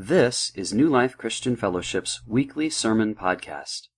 [0.00, 3.88] This is New Life Christian Fellowship's weekly sermon podcast.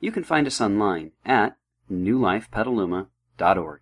[0.00, 1.56] You can find us online at
[1.88, 3.80] newlifepetaluma.org.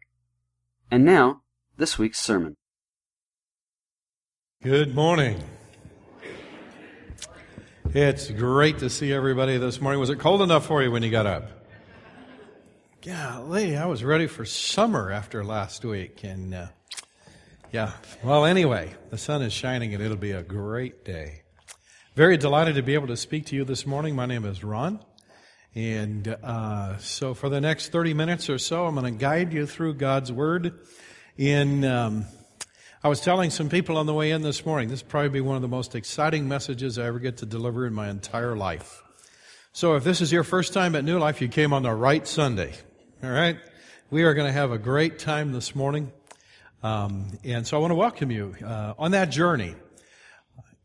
[0.91, 1.41] And now,
[1.79, 2.59] this week's sermon.
[4.63, 5.43] Good morning.
[7.95, 9.99] It's great to see everybody this morning.
[9.99, 11.49] Was it cold enough for you when you got up?
[13.01, 16.23] Golly, I was ready for summer after last week.
[16.23, 16.67] And, uh,
[17.71, 21.42] yeah, well, anyway, the sun is shining and it'll be a great day.
[22.15, 24.15] Very delighted to be able to speak to you this morning.
[24.15, 25.01] My name is Ron.
[25.75, 29.65] And uh, so for the next 30 minutes or so, I'm going to guide you
[29.65, 30.79] through God's Word.
[31.39, 32.27] In um,
[33.03, 35.41] I was telling some people on the way in this morning, this will probably be
[35.41, 39.03] one of the most exciting messages I ever get to deliver in my entire life.
[39.73, 42.29] So if this is your first time at New Life, you came on the right
[42.29, 42.75] Sunday.
[43.25, 43.57] All right?
[44.11, 46.13] We are going to have a great time this morning.
[46.83, 49.77] Um, and so I want to welcome you uh, on that journey.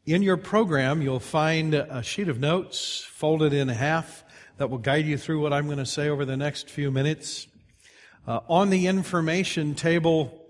[0.08, 4.24] In your program, you'll find a sheet of notes folded in half
[4.56, 7.48] that will guide you through what I'm going to say over the next few minutes.
[8.26, 10.46] Uh, on the information table,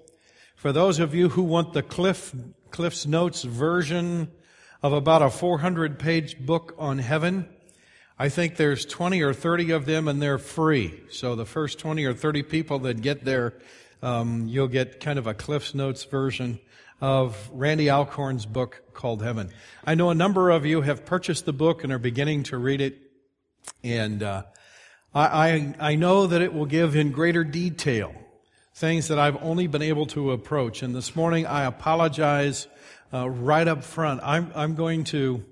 [0.56, 2.36] for those of you who want the Cliff,
[2.70, 4.32] Cliff's Notes version
[4.84, 7.50] of about a 400 page book on heaven,
[8.20, 11.02] I think there's 20 or 30 of them and they're free.
[11.10, 13.56] So the first 20 or 30 people that get there,
[14.04, 16.60] um, you'll get kind of a Cliff's Notes version
[17.00, 19.52] of Randy Alcorn's book called Heaven.
[19.86, 22.81] I know a number of you have purchased the book and are beginning to read
[22.81, 22.98] it,
[23.84, 24.44] and uh,
[25.14, 28.14] I, I, I know that it will give in greater detail
[28.73, 30.84] things that I've only been able to approach.
[30.84, 32.67] And this morning, I apologize
[33.11, 34.22] uh, right up front.
[34.23, 35.44] I'm, I'm going to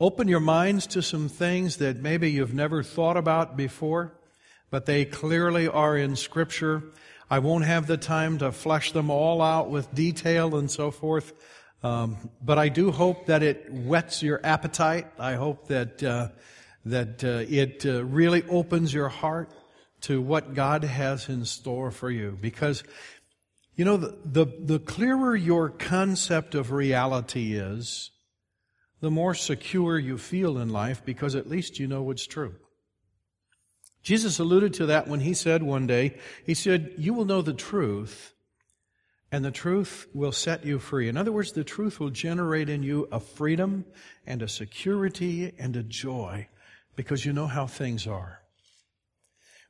[0.00, 4.14] open your minds to some things that maybe you've never thought about before,
[4.70, 6.82] but they clearly are in Scripture.
[7.32, 11.32] I won't have the time to flesh them all out with detail and so forth.
[11.82, 15.06] Um, but I do hope that it whets your appetite.
[15.18, 16.28] I hope that uh,
[16.84, 19.50] that uh, it uh, really opens your heart
[20.02, 22.36] to what God has in store for you.
[22.38, 22.84] Because
[23.76, 28.10] you know the, the the clearer your concept of reality is,
[29.00, 32.56] the more secure you feel in life because at least you know what's true.
[34.02, 37.52] Jesus alluded to that when he said one day, he said, You will know the
[37.52, 38.34] truth,
[39.30, 41.08] and the truth will set you free.
[41.08, 43.84] In other words, the truth will generate in you a freedom
[44.26, 46.48] and a security and a joy
[46.96, 48.40] because you know how things are.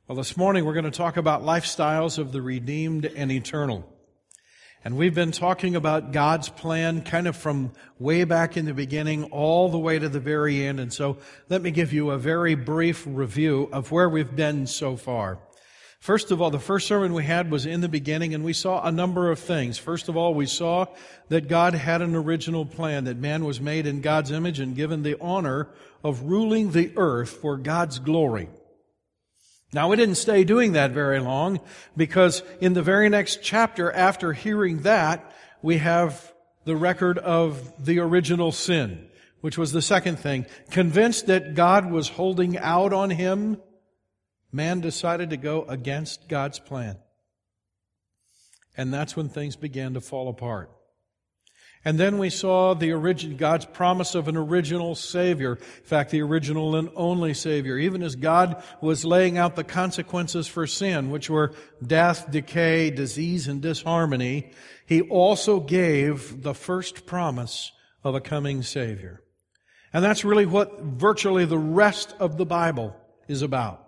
[0.07, 3.87] Well, this morning we're going to talk about lifestyles of the redeemed and eternal.
[4.85, 9.23] And we've been talking about God's plan kind of from way back in the beginning
[9.25, 10.81] all the way to the very end.
[10.81, 14.97] And so let me give you a very brief review of where we've been so
[14.97, 15.39] far.
[16.01, 18.85] First of all, the first sermon we had was in the beginning and we saw
[18.85, 19.77] a number of things.
[19.77, 20.87] First of all, we saw
[21.29, 25.03] that God had an original plan, that man was made in God's image and given
[25.03, 25.69] the honor
[26.03, 28.49] of ruling the earth for God's glory.
[29.73, 31.59] Now, we didn't stay doing that very long
[31.97, 36.31] because in the very next chapter after hearing that, we have
[36.65, 39.09] the record of the original sin,
[39.41, 40.45] which was the second thing.
[40.69, 43.57] Convinced that God was holding out on him,
[44.51, 46.97] man decided to go against God's plan.
[48.77, 50.71] And that's when things began to fall apart.
[51.85, 55.55] And then we saw the origin, God's promise of an original Savior.
[55.55, 57.77] In fact, the original and only Savior.
[57.77, 61.51] Even as God was laying out the consequences for sin, which were
[61.85, 64.51] death, decay, disease, and disharmony,
[64.85, 69.21] He also gave the first promise of a coming Savior.
[69.91, 72.95] And that's really what virtually the rest of the Bible
[73.27, 73.85] is about.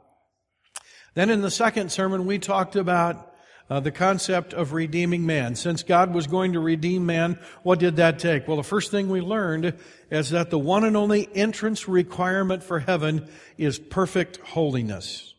[1.13, 3.34] Then in the second sermon, we talked about
[3.69, 5.55] uh, the concept of redeeming man.
[5.55, 8.47] Since God was going to redeem man, what did that take?
[8.47, 9.73] Well, the first thing we learned
[10.11, 13.27] is that the one and only entrance requirement for heaven
[13.57, 15.33] is perfect holiness.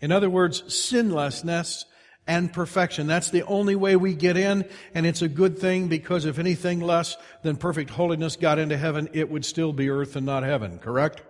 [0.00, 1.84] In other words, sinlessness
[2.26, 3.06] and perfection.
[3.06, 6.80] That's the only way we get in, and it's a good thing because if anything
[6.80, 10.78] less than perfect holiness got into heaven, it would still be earth and not heaven,
[10.78, 11.22] correct?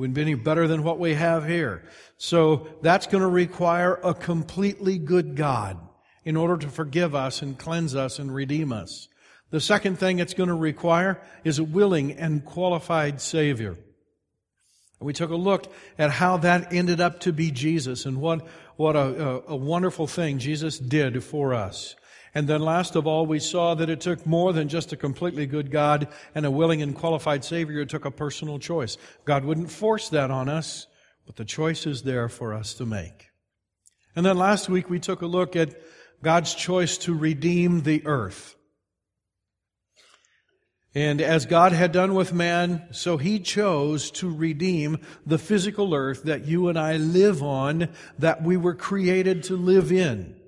[0.00, 1.84] Wouldn't be any better than what we have here.
[2.16, 5.78] So that's going to require a completely good God
[6.24, 9.08] in order to forgive us and cleanse us and redeem us.
[9.50, 13.76] The second thing it's going to require is a willing and qualified Savior.
[15.00, 18.46] We took a look at how that ended up to be Jesus and what,
[18.76, 21.94] what a, a, a wonderful thing Jesus did for us.
[22.34, 25.46] And then last of all, we saw that it took more than just a completely
[25.46, 27.80] good God and a willing and qualified Savior.
[27.80, 28.96] It took a personal choice.
[29.24, 30.86] God wouldn't force that on us,
[31.26, 33.30] but the choice is there for us to make.
[34.14, 35.74] And then last week we took a look at
[36.22, 38.54] God's choice to redeem the earth.
[40.94, 46.24] And as God had done with man, so he chose to redeem the physical earth
[46.24, 50.39] that you and I live on, that we were created to live in.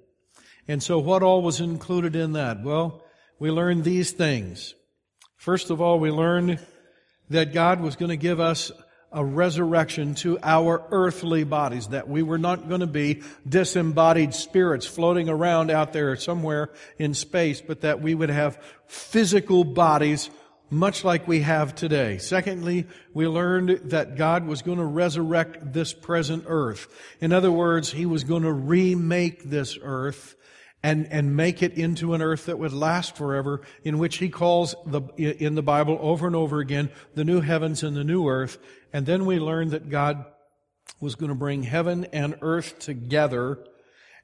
[0.72, 2.62] And so what all was included in that?
[2.62, 3.04] Well,
[3.38, 4.74] we learned these things.
[5.36, 6.60] First of all, we learned
[7.28, 8.72] that God was going to give us
[9.12, 14.86] a resurrection to our earthly bodies, that we were not going to be disembodied spirits
[14.86, 20.30] floating around out there somewhere in space, but that we would have physical bodies
[20.70, 22.16] much like we have today.
[22.16, 26.88] Secondly, we learned that God was going to resurrect this present earth.
[27.20, 30.34] In other words, He was going to remake this earth
[30.82, 34.74] and, and make it into an earth that would last forever, in which he calls
[34.84, 38.58] the, in the Bible over and over again, the new heavens and the new earth.
[38.92, 40.24] And then we learned that God
[41.00, 43.58] was going to bring heaven and earth together,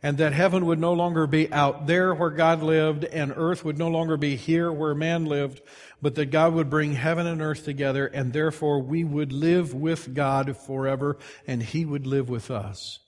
[0.03, 3.79] and that heaven would no longer be out there where God lived, and earth would
[3.79, 5.61] no longer be here where man lived,
[6.01, 10.15] but that God would bring heaven and earth together, and therefore we would live with
[10.15, 13.01] God forever, and he would live with us.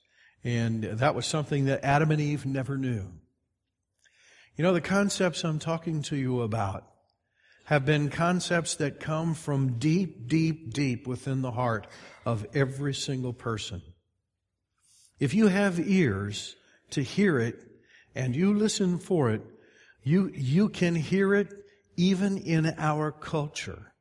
[0.43, 3.06] And that was something that Adam and Eve never knew.
[4.61, 6.85] You know, the concepts I'm talking to you about
[7.65, 11.87] have been concepts that come from deep, deep, deep within the heart
[12.27, 13.81] of every single person.
[15.19, 16.57] If you have ears
[16.91, 17.59] to hear it
[18.15, 19.41] and you listen for it,
[20.03, 21.49] you, you can hear it
[21.97, 23.95] even in our culture.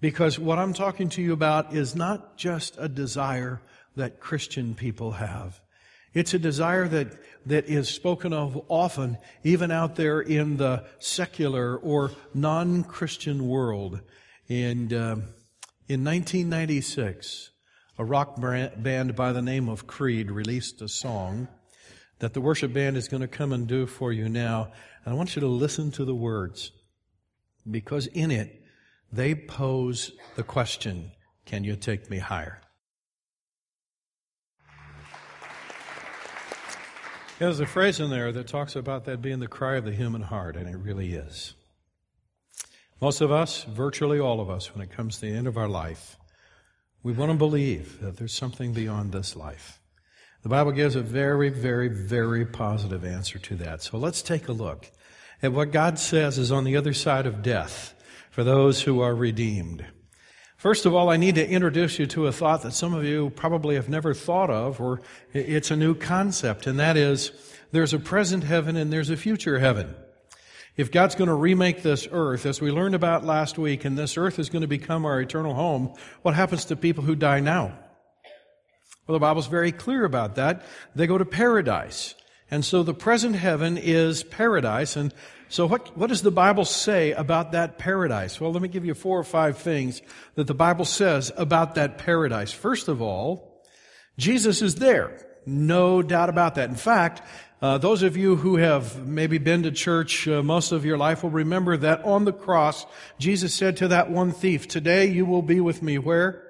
[0.00, 3.60] Because what I'm talking to you about is not just a desire
[3.96, 5.60] that Christian people have.
[6.14, 11.76] It's a desire that, that is spoken of often, even out there in the secular
[11.76, 14.00] or non-Christian world.
[14.48, 15.16] And uh,
[15.88, 17.50] in 1996,
[17.98, 21.48] a rock band by the name of Creed released a song
[22.18, 24.70] that the worship band is going to come and do for you now.
[25.04, 26.72] And I want you to listen to the words
[27.68, 28.62] because in it,
[29.12, 31.12] they pose the question,
[31.44, 32.60] can you take me higher?
[37.42, 40.22] There's a phrase in there that talks about that being the cry of the human
[40.22, 41.54] heart, and it really is.
[43.00, 45.66] Most of us, virtually all of us, when it comes to the end of our
[45.66, 46.16] life,
[47.02, 49.80] we want to believe that there's something beyond this life.
[50.44, 53.82] The Bible gives a very, very, very positive answer to that.
[53.82, 54.88] So let's take a look
[55.42, 57.92] at what God says is on the other side of death
[58.30, 59.84] for those who are redeemed.
[60.62, 63.30] First of all, I need to introduce you to a thought that some of you
[63.30, 65.00] probably have never thought of, or
[65.32, 67.32] it's a new concept, and that is
[67.72, 69.92] there's a present heaven and there's a future heaven.
[70.76, 74.16] If God's going to remake this earth, as we learned about last week, and this
[74.16, 77.76] earth is going to become our eternal home, what happens to people who die now?
[79.08, 80.62] Well, the Bible's very clear about that.
[80.94, 82.14] They go to paradise.
[82.52, 85.12] And so the present heaven is paradise, and
[85.52, 88.40] so what, what does the Bible say about that paradise?
[88.40, 90.00] Well, let me give you four or five things
[90.34, 92.52] that the Bible says about that paradise.
[92.52, 93.62] First of all,
[94.16, 95.26] Jesus is there.
[95.44, 96.70] No doubt about that.
[96.70, 97.20] In fact,
[97.60, 101.22] uh, those of you who have maybe been to church uh, most of your life
[101.22, 102.86] will remember that on the cross,
[103.18, 106.48] Jesus said to that one thief, today you will be with me where?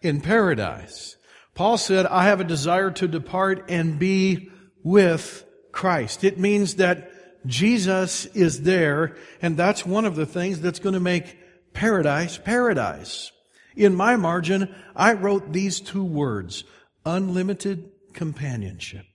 [0.00, 1.14] In paradise.
[1.54, 4.50] Paul said, I have a desire to depart and be
[4.82, 6.24] with Christ.
[6.24, 7.11] It means that
[7.46, 11.38] Jesus is there, and that's one of the things that's going to make
[11.72, 13.32] paradise paradise.
[13.74, 16.64] In my margin, I wrote these two words,
[17.04, 19.06] unlimited companionship.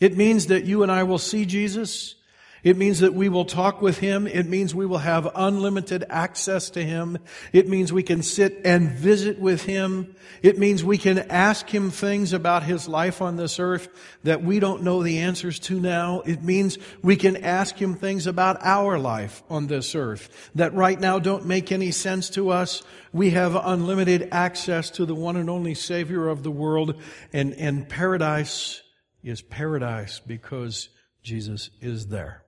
[0.00, 2.16] It means that you and I will see Jesus
[2.64, 4.26] it means that we will talk with Him.
[4.26, 7.18] It means we will have unlimited access to Him.
[7.52, 10.16] It means we can sit and visit with Him.
[10.42, 13.88] It means we can ask Him things about His life on this earth
[14.22, 16.22] that we don't know the answers to now.
[16.22, 20.98] It means we can ask Him things about our life on this earth that right
[20.98, 22.82] now don't make any sense to us.
[23.12, 26.94] We have unlimited access to the one and only Savior of the world
[27.32, 28.80] and, and paradise
[29.22, 30.88] is paradise because
[31.22, 32.43] Jesus is there.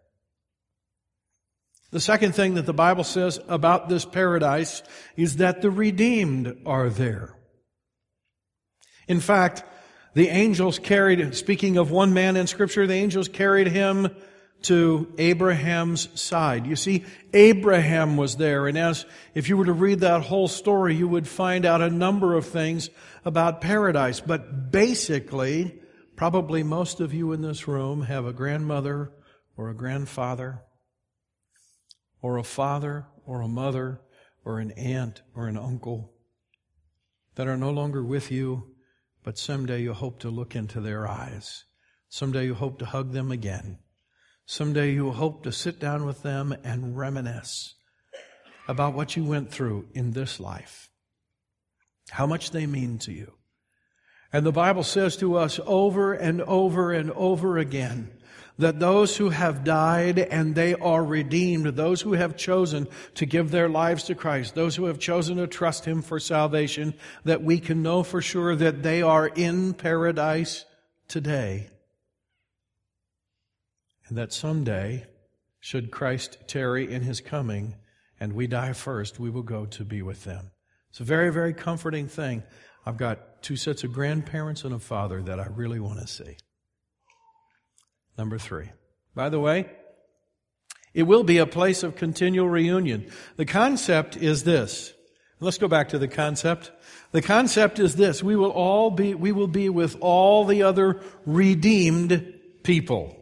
[1.96, 4.82] The second thing that the Bible says about this paradise
[5.16, 7.34] is that the redeemed are there.
[9.08, 9.64] In fact,
[10.12, 14.14] the angels carried, speaking of one man in scripture, the angels carried him
[14.64, 16.66] to Abraham's side.
[16.66, 20.96] You see, Abraham was there, and as if you were to read that whole story,
[20.96, 22.90] you would find out a number of things
[23.24, 24.20] about paradise.
[24.20, 25.80] But basically,
[26.14, 29.12] probably most of you in this room have a grandmother
[29.56, 30.60] or a grandfather
[32.26, 34.00] or a father or a mother
[34.44, 36.12] or an aunt or an uncle
[37.36, 38.74] that are no longer with you,
[39.22, 41.66] but someday you hope to look into their eyes.
[42.08, 43.78] Someday you hope to hug them again.
[44.44, 47.76] Someday you hope to sit down with them and reminisce
[48.66, 50.90] about what you went through in this life,
[52.10, 53.34] how much they mean to you.
[54.32, 58.15] And the Bible says to us over and over and over again
[58.58, 63.50] that those who have died and they are redeemed, those who have chosen to give
[63.50, 66.94] their lives to Christ, those who have chosen to trust Him for salvation,
[67.24, 70.64] that we can know for sure that they are in paradise
[71.08, 71.68] today.
[74.08, 75.06] And that someday,
[75.60, 77.74] should Christ tarry in His coming
[78.20, 80.50] and we die first, we will go to be with them.
[80.90, 82.42] It's a very, very comforting thing.
[82.86, 86.36] I've got two sets of grandparents and a father that I really want to see.
[88.18, 88.70] Number three.
[89.14, 89.70] By the way,
[90.94, 93.10] it will be a place of continual reunion.
[93.36, 94.92] The concept is this.
[95.40, 96.70] Let's go back to the concept.
[97.12, 98.22] The concept is this.
[98.22, 103.14] We will all be, we will be with all the other redeemed people.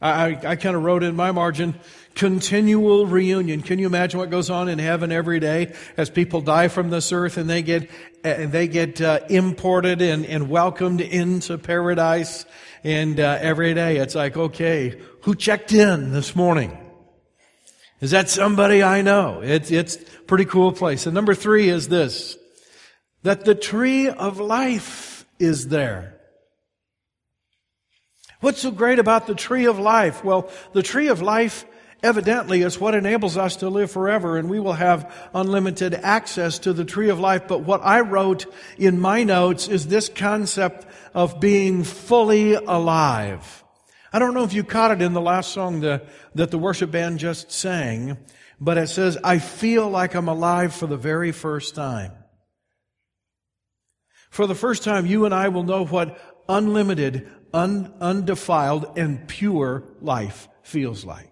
[0.00, 1.78] I, I kind of wrote in my margin,
[2.14, 3.62] continual reunion.
[3.62, 7.12] Can you imagine what goes on in heaven every day as people die from this
[7.12, 7.90] earth and they get,
[8.22, 12.44] and they get uh, imported and, and welcomed into paradise?
[12.84, 16.76] And uh, every day it's like, okay, who checked in this morning?
[18.00, 19.40] Is that somebody I know?
[19.42, 21.06] It's, it's pretty cool place.
[21.06, 22.36] And number three is this,
[23.24, 26.14] that the tree of life is there.
[28.40, 30.22] What's so great about the tree of life?
[30.22, 31.64] Well, the tree of life
[32.02, 36.72] evidently is what enables us to live forever and we will have unlimited access to
[36.72, 37.48] the tree of life.
[37.48, 43.64] But what I wrote in my notes is this concept of being fully alive.
[44.12, 46.02] I don't know if you caught it in the last song the,
[46.34, 48.16] that the worship band just sang,
[48.60, 52.12] but it says, I feel like I'm alive for the very first time.
[54.30, 59.84] For the first time, you and I will know what unlimited, un, undefiled, and pure
[60.00, 61.27] life feels like.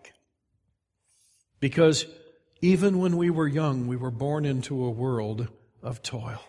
[1.60, 2.06] Because
[2.60, 5.48] even when we were young, we were born into a world
[5.82, 6.42] of toil.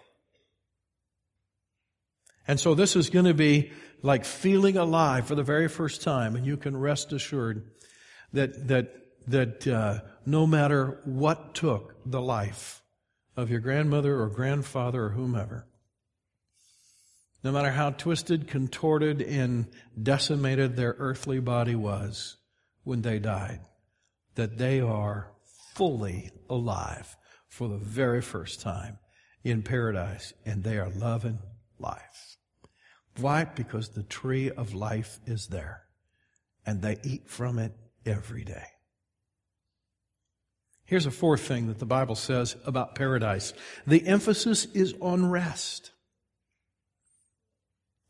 [2.47, 3.71] And so this is going to be
[4.01, 7.69] like feeling alive for the very first time, and you can rest assured
[8.33, 8.93] that that
[9.27, 12.81] that uh, no matter what took the life
[13.35, 15.67] of your grandmother or grandfather or whomever,
[17.43, 19.67] no matter how twisted, contorted, and
[20.01, 22.37] decimated their earthly body was
[22.83, 23.59] when they died,
[24.37, 25.31] that they are
[25.73, 27.17] fully alive
[27.49, 28.97] for the very first time
[29.43, 31.39] in paradise, and they are loving
[31.79, 32.37] life.
[33.19, 33.45] Why?
[33.45, 35.83] Because the tree of life is there,
[36.65, 37.73] and they eat from it
[38.05, 38.65] every day.
[40.85, 43.53] Here's a fourth thing that the Bible says about paradise.
[43.87, 45.91] The emphasis is on rest.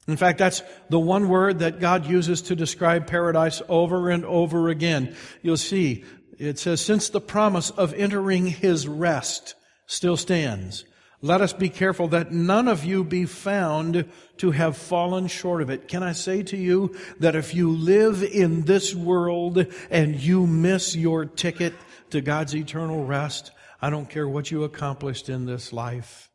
[0.07, 4.69] In fact, that's the one word that God uses to describe paradise over and over
[4.69, 5.15] again.
[5.41, 6.05] You'll see,
[6.38, 10.86] it says, since the promise of entering his rest still stands,
[11.22, 14.06] let us be careful that none of you be found
[14.38, 15.88] to have fallen short of it.
[15.88, 20.96] Can I say to you that if you live in this world and you miss
[20.96, 21.74] your ticket
[22.12, 23.51] to God's eternal rest,
[23.82, 26.29] I don't care what you accomplished in this life,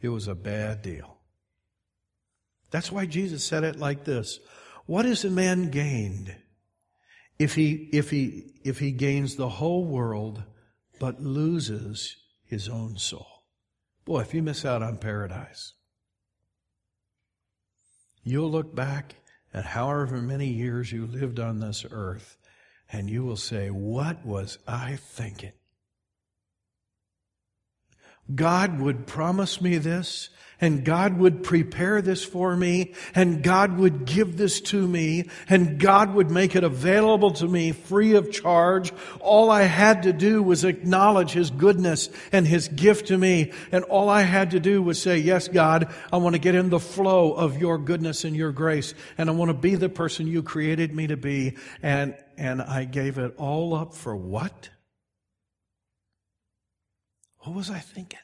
[0.00, 1.18] it was a bad deal.
[2.70, 4.40] That's why Jesus said it like this.
[4.86, 6.34] What is a man gained
[7.40, 10.42] if he, if he, if he gains the whole world
[10.98, 13.44] but loses his own soul?
[14.04, 15.72] Boy, if you miss out on paradise,
[18.22, 19.14] you'll look back
[19.54, 22.36] at however many years you lived on this earth
[22.92, 25.52] and you will say, what was I thinking?
[28.34, 30.28] God would promise me this
[30.60, 35.78] and God would prepare this for me, and God would give this to me, and
[35.78, 38.92] God would make it available to me free of charge.
[39.20, 43.84] All I had to do was acknowledge His goodness and His gift to me, and
[43.84, 46.80] all I had to do was say, yes, God, I want to get in the
[46.80, 50.42] flow of your goodness and your grace, and I want to be the person you
[50.42, 54.70] created me to be, and, and I gave it all up for what?
[57.38, 58.18] What was I thinking?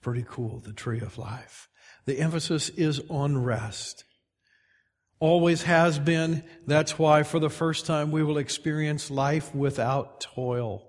[0.00, 1.68] Pretty cool, the tree of life.
[2.06, 4.04] The emphasis is on rest.
[5.20, 6.44] Always has been.
[6.66, 10.84] That's why for the first time we will experience life without toil.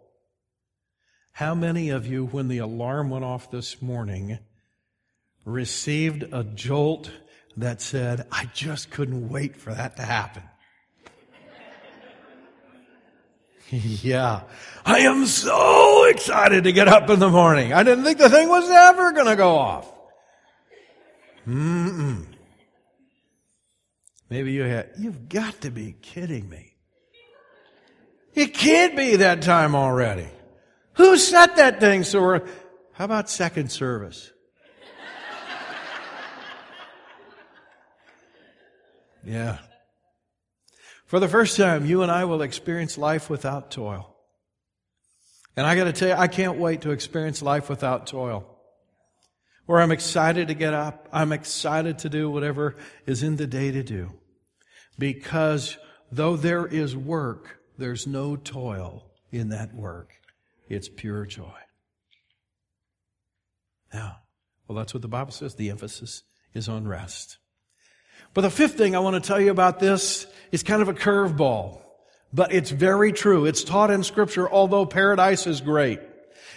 [1.34, 4.40] How many of you, when the alarm went off this morning,
[5.46, 7.12] received a jolt
[7.58, 10.44] that said, I just couldn't wait for that to happen?
[14.02, 14.42] yeah.
[14.86, 17.74] I am so excited to get up in the morning.
[17.74, 19.92] I didn't think the thing was ever going to go off.
[21.48, 22.26] Mm-mm.
[24.30, 26.74] Maybe you had, you've got to be kidding me.
[28.34, 30.28] It can't be that time already.
[30.94, 32.48] Who set that thing so we're,
[32.94, 34.32] how about second service?
[39.26, 39.58] yeah.
[41.10, 44.16] For the first time, you and I will experience life without toil.
[45.58, 48.46] And I gotta tell you, I can't wait to experience life without toil.
[49.66, 51.10] Where I'm excited to get up.
[51.12, 52.76] I'm excited to do whatever
[53.08, 54.12] is in the day to do.
[55.00, 55.80] Because
[56.12, 60.12] though there is work, there's no toil in that work.
[60.68, 61.58] It's pure joy.
[63.92, 64.18] Now,
[64.68, 65.56] well, that's what the Bible says.
[65.56, 66.22] The emphasis
[66.54, 67.40] is on rest.
[68.34, 70.94] But the fifth thing I want to tell you about this is kind of a
[70.94, 71.82] curveball,
[72.34, 73.46] but it's very true.
[73.46, 76.00] It's taught in scripture, although paradise is great.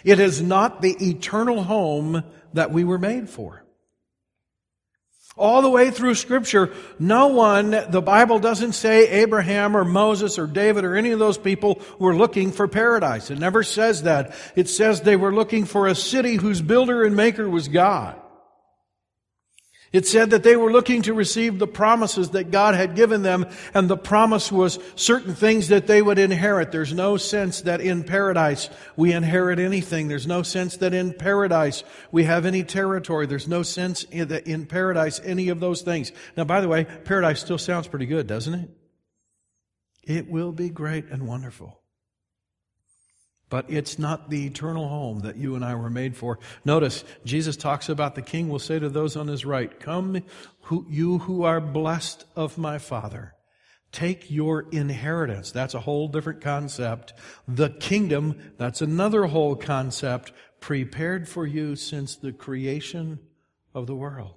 [0.05, 3.63] It is not the eternal home that we were made for.
[5.35, 10.47] All the way through scripture, no one, the Bible doesn't say Abraham or Moses or
[10.47, 13.31] David or any of those people were looking for paradise.
[13.31, 14.35] It never says that.
[14.57, 18.22] It says they were looking for a city whose builder and maker was God.
[19.93, 23.47] It said that they were looking to receive the promises that God had given them,
[23.75, 26.73] and the promise was certain things that they would inherit.
[26.73, 30.09] There's no sense that in paradise we inherit anything.
[30.09, 33.27] There's no sense that in paradise we have any territory.
[33.27, 36.11] There's no sense in, that in paradise any of those things.
[36.39, 38.71] Now, by the way, paradise still sounds pretty good, doesn't it?
[40.05, 41.82] It will be great and wonderful.
[43.53, 46.39] But it's not the eternal home that you and I were made for.
[46.65, 50.23] Notice, Jesus talks about the king will say to those on his right, Come,
[50.63, 53.35] who, you who are blessed of my Father.
[53.93, 55.53] Take your inheritance.
[55.53, 57.13] That's a whole different concept.
[57.47, 63.19] The kingdom, that's another whole concept prepared for you since the creation
[63.75, 64.37] of the world.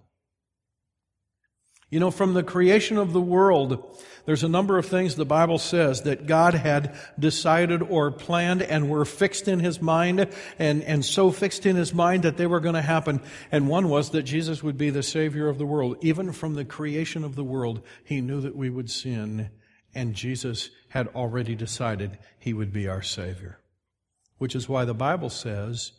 [1.96, 5.58] You know, from the creation of the world, there's a number of things the Bible
[5.58, 10.28] says that God had decided or planned and were fixed in His mind
[10.60, 13.22] and, and so fixed in His mind that they were going to happen.
[13.50, 15.96] And one was that Jesus would be the Savior of the world.
[16.02, 19.50] Even from the creation of the world, He knew that we would sin
[19.94, 23.62] and Jesus had already decided He would be our Savior.
[24.38, 25.94] Which is why the Bible says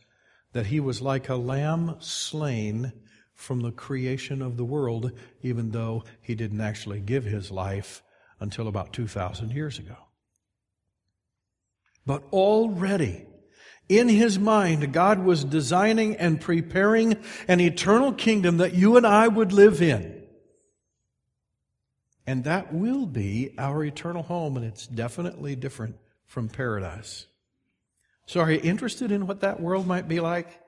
[0.53, 2.93] that He was like a lamb slain
[3.37, 8.03] from the creation of the world, even though he didn't actually give his life
[8.41, 9.97] until about 2,000 years ago.
[12.05, 13.27] But already,
[13.89, 19.29] in his mind, God was designing and preparing an eternal kingdom that you and I
[19.29, 20.25] would live in.
[22.27, 25.97] And that will be our eternal home, and it's definitely different
[26.27, 27.27] from paradise.
[28.27, 30.61] So, are you interested in what that world might be like?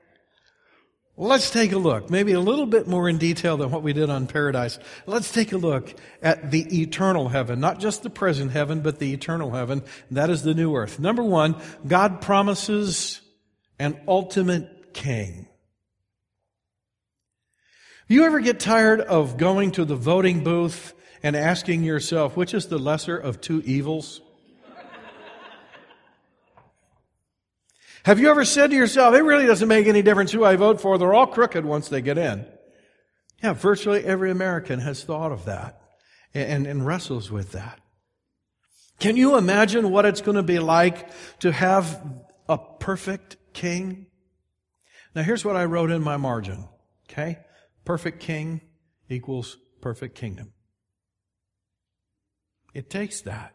[1.20, 4.09] Let's take a look, maybe a little bit more in detail than what we did
[4.09, 4.78] on paradise.
[5.04, 9.12] Let's take a look at the eternal heaven, not just the present heaven, but the
[9.12, 9.83] eternal heaven.
[10.12, 11.00] That is the new earth.
[11.00, 13.20] Number one, God promises
[13.81, 15.48] an ultimate king.
[18.07, 22.68] You ever get tired of going to the voting booth and asking yourself, which is
[22.68, 24.20] the lesser of two evils?
[28.04, 30.80] Have you ever said to yourself, it really doesn't make any difference who I vote
[30.80, 32.46] for, they're all crooked once they get in?
[33.42, 35.80] Yeah, virtually every American has thought of that
[36.34, 37.80] and, and wrestles with that.
[38.98, 41.08] Can you imagine what it's going to be like
[41.40, 42.02] to have
[42.48, 44.06] a perfect king?
[45.14, 46.68] Now here's what I wrote in my margin.
[47.08, 47.38] Okay?
[47.84, 48.61] Perfect king
[49.08, 50.52] equals perfect kingdom.
[52.74, 53.54] It takes that.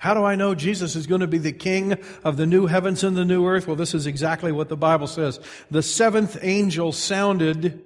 [0.00, 3.04] How do I know Jesus is going to be the king of the new heavens
[3.04, 3.66] and the new earth?
[3.66, 5.38] Well, this is exactly what the Bible says.
[5.70, 7.84] The seventh angel sounded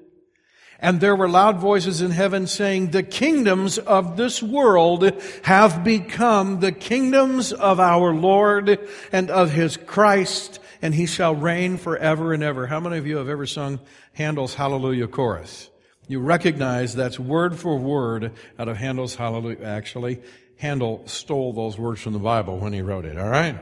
[0.79, 5.11] and there were loud voices in heaven saying, the kingdoms of this world
[5.43, 8.79] have become the kingdoms of our Lord
[9.11, 12.67] and of his Christ, and he shall reign forever and ever.
[12.67, 13.81] How many of you have ever sung
[14.13, 15.71] Handel's Hallelujah chorus?
[16.07, 20.21] You recognize that's word for word out of Handel's Hallelujah, actually.
[20.65, 23.59] Handel stole those words from the Bible when he wrote it, all right?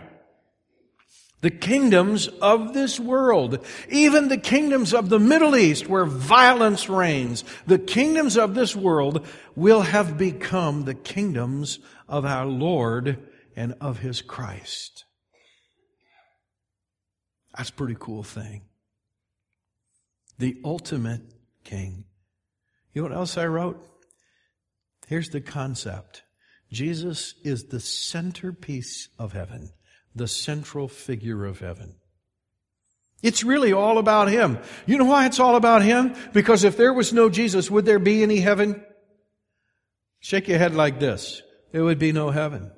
[1.40, 3.58] The kingdoms of this world,
[3.90, 9.26] even the kingdoms of the Middle East where violence reigns, the kingdoms of this world
[9.56, 13.18] will have become the kingdoms of our Lord
[13.56, 15.04] and of His Christ.
[17.56, 18.62] That's a pretty cool thing.
[20.38, 21.22] The ultimate
[21.64, 22.04] king.
[22.94, 23.84] You know what else I wrote?
[25.08, 26.22] Here's the concept.
[26.72, 29.70] Jesus is the centerpiece of heaven,
[30.14, 31.96] the central figure of heaven.
[33.22, 34.58] It's really all about Him.
[34.86, 36.16] You know why it's all about Him?
[36.32, 38.82] Because if there was no Jesus, would there be any heaven?
[40.18, 41.42] Shake your head like this.
[41.72, 42.72] There would be no heaven.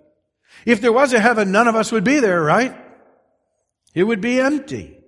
[0.66, 2.76] If there was a heaven, none of us would be there, right?
[3.94, 4.98] It would be empty.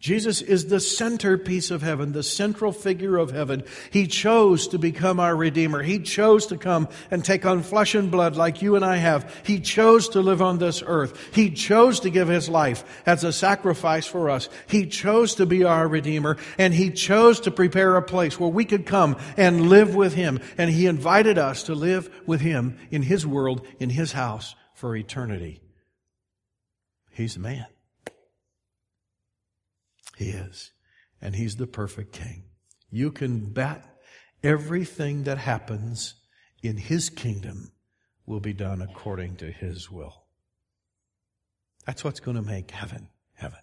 [0.00, 3.64] Jesus is the centerpiece of heaven, the central figure of heaven.
[3.90, 5.82] He chose to become our Redeemer.
[5.82, 9.42] He chose to come and take on flesh and blood like you and I have.
[9.44, 11.34] He chose to live on this earth.
[11.34, 14.48] He chose to give His life as a sacrifice for us.
[14.68, 18.64] He chose to be our Redeemer and He chose to prepare a place where we
[18.64, 20.38] could come and live with Him.
[20.56, 24.94] And He invited us to live with Him in His world, in His house for
[24.94, 25.60] eternity.
[27.10, 27.66] He's the man.
[30.18, 30.72] He is.
[31.22, 32.42] And He's the perfect King.
[32.90, 33.84] You can bet
[34.42, 36.14] everything that happens
[36.60, 37.72] in His kingdom
[38.26, 40.24] will be done according to His will.
[41.86, 43.60] That's what's going to make heaven heaven.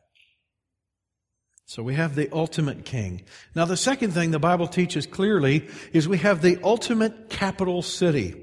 [1.66, 3.24] So we have the ultimate king.
[3.54, 8.36] Now the second thing the Bible teaches clearly is we have the ultimate capital city.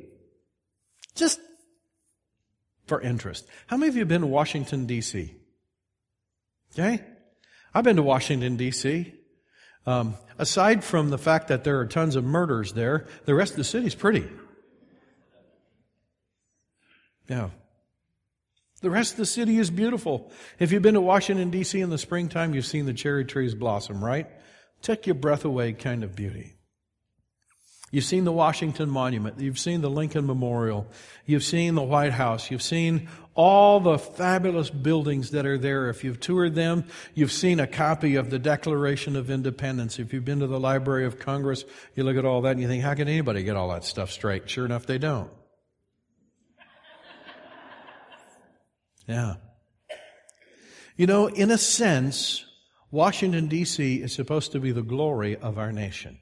[1.15, 1.41] Just
[2.87, 3.47] for interest.
[3.69, 5.35] How many of you have been to Washington DC?
[6.73, 7.03] Okay?
[7.75, 9.13] I've been to Washington, D.C.
[9.87, 13.57] Um, aside from the fact that there are tons of murders there, the rest of
[13.57, 14.29] the city's pretty.
[17.29, 17.51] Yeah.
[18.81, 20.31] The rest of the city is beautiful.
[20.59, 21.81] If you've been to Washington, D.C.
[21.81, 24.29] in the springtime, you've seen the cherry trees blossom, right?
[24.83, 26.57] Take your breath away kind of beauty.
[27.93, 29.39] You've seen the Washington Monument.
[29.39, 30.87] You've seen the Lincoln Memorial.
[31.27, 32.51] You've seen the White House.
[32.51, 35.91] You've seen all the fabulous buildings that are there.
[35.91, 39.99] If you've toured them, you've seen a copy of the Declaration of Independence.
[39.99, 42.67] If you've been to the Library of Congress, you look at all that and you
[42.67, 44.49] think, how can anybody get all that stuff straight?
[44.49, 45.31] Sure enough, they don't.
[49.07, 49.35] Yeah.
[50.97, 52.45] You know, in a sense,
[52.91, 56.22] Washington DC is supposed to be the glory of our nation.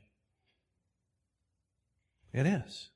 [2.32, 2.90] It is.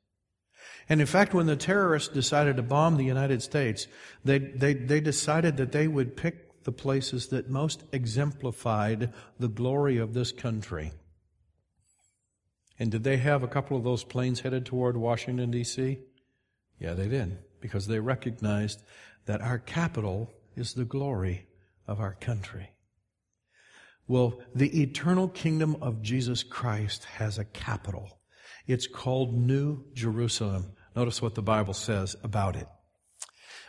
[0.89, 3.87] And in fact, when the terrorists decided to bomb the United States,
[4.25, 9.99] they, they, they decided that they would pick the places that most exemplified the glory
[9.99, 10.93] of this country.
[12.79, 15.99] And did they have a couple of those planes headed toward Washington, D.C.?
[16.79, 18.83] Yeah, they did, because they recognized
[19.27, 21.47] that our capital is the glory
[21.87, 22.71] of our country.
[24.07, 28.19] Well, the eternal kingdom of Jesus Christ has a capital.
[28.67, 30.73] It's called New Jerusalem.
[30.97, 32.67] Notice what the Bible says about it.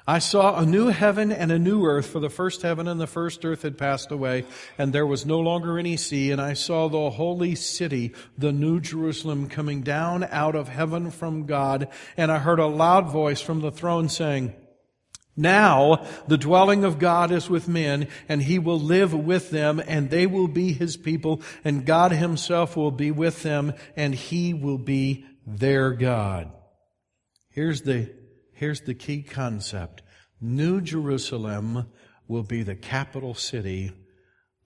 [0.07, 3.07] I saw a new heaven and a new earth, for the first heaven and the
[3.07, 4.45] first earth had passed away,
[4.77, 6.29] and there was no longer any sea.
[6.29, 11.47] And I saw the holy city, the new Jerusalem, coming down out of heaven from
[11.47, 11.87] God.
[12.15, 14.53] And I heard a loud voice from the throne saying,
[15.35, 20.09] now the dwelling of God is with men, and he will live with them, and
[20.09, 24.77] they will be his people, and God himself will be with them, and he will
[24.77, 26.51] be their God.
[27.49, 28.13] Here's the,
[28.53, 30.01] here's the key concept.
[30.41, 31.87] New Jerusalem
[32.27, 33.91] will be the capital city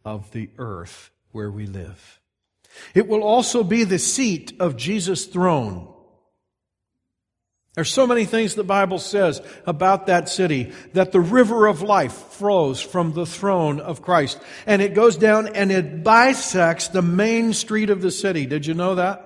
[0.05, 2.19] of the earth where we live.
[2.93, 5.93] It will also be the seat of Jesus' throne.
[7.75, 12.13] There's so many things the Bible says about that city that the river of life
[12.13, 14.39] flows from the throne of Christ.
[14.65, 18.45] And it goes down and it bisects the main street of the city.
[18.47, 19.25] Did you know that?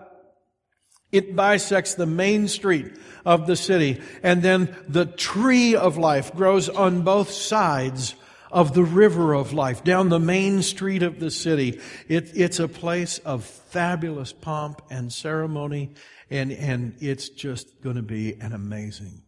[1.12, 2.88] It bisects the main street
[3.26, 4.02] of the city.
[4.24, 8.16] And then the tree of life grows on both sides
[8.52, 11.80] of the river of life down the main street of the city.
[12.08, 15.92] It, it's a place of fabulous pomp and ceremony
[16.34, 19.22] and, and it's just going to be an amazing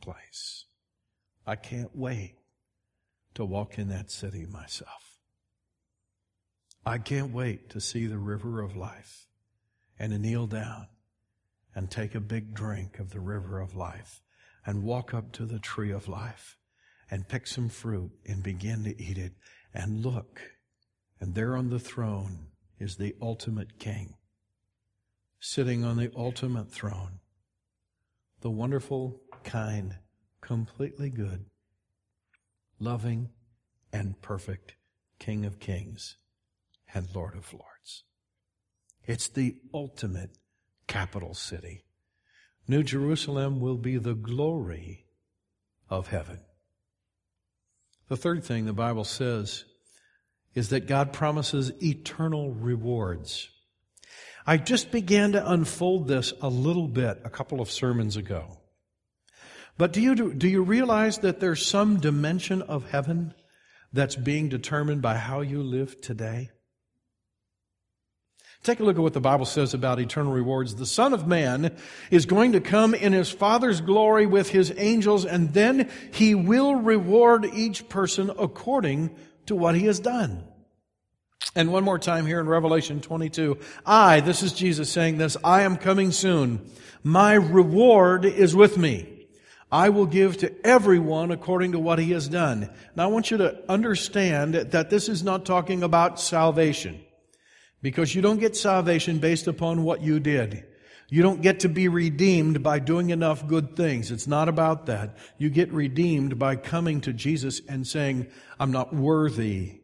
[0.00, 0.64] place.
[1.46, 2.36] I can't wait
[3.34, 5.18] to walk in that city myself.
[6.86, 9.26] I can't wait to see the river of life
[9.98, 10.86] and to kneel down
[11.74, 14.22] and take a big drink of the river of life
[14.64, 16.56] and walk up to the tree of life
[17.10, 19.34] and pick some fruit and begin to eat it
[19.74, 20.40] and look.
[21.20, 22.46] And there on the throne
[22.78, 24.14] is the ultimate king
[25.40, 27.20] sitting on the ultimate throne,
[28.40, 29.96] the wonderful, kind,
[30.40, 31.46] completely good,
[32.78, 33.28] loving,
[33.92, 34.74] and perfect
[35.18, 36.16] King of Kings
[36.94, 38.04] and Lord of Lords.
[39.06, 40.38] It's the ultimate
[40.86, 41.84] capital city.
[42.66, 45.06] New Jerusalem will be the glory
[45.88, 46.40] of heaven.
[48.08, 49.64] The third thing the Bible says
[50.54, 53.48] is that God promises eternal rewards.
[54.48, 58.56] I just began to unfold this a little bit a couple of sermons ago.
[59.76, 63.34] But do you, do you realize that there's some dimension of heaven
[63.92, 66.48] that's being determined by how you live today?
[68.62, 70.76] Take a look at what the Bible says about eternal rewards.
[70.76, 71.76] The Son of Man
[72.10, 76.74] is going to come in his Father's glory with his angels, and then he will
[76.74, 80.47] reward each person according to what he has done.
[81.54, 83.58] And one more time here in Revelation 22.
[83.84, 86.70] I, this is Jesus saying this, I am coming soon.
[87.02, 89.26] My reward is with me.
[89.70, 92.70] I will give to everyone according to what he has done.
[92.96, 97.00] Now I want you to understand that this is not talking about salvation.
[97.82, 100.64] Because you don't get salvation based upon what you did.
[101.10, 104.10] You don't get to be redeemed by doing enough good things.
[104.10, 105.16] It's not about that.
[105.38, 108.28] You get redeemed by coming to Jesus and saying,
[108.60, 109.80] I'm not worthy.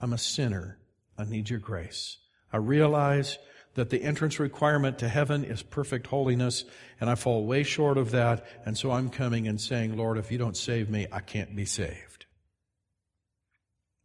[0.00, 0.78] I'm a sinner.
[1.18, 2.18] I need your grace.
[2.52, 3.38] I realize
[3.74, 6.64] that the entrance requirement to heaven is perfect holiness,
[7.00, 10.30] and I fall way short of that, and so I'm coming and saying, Lord, if
[10.30, 12.26] you don't save me, I can't be saved.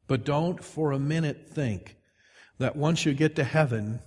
[0.08, 1.98] But don't for a minute think
[2.58, 4.00] that once you get to heaven,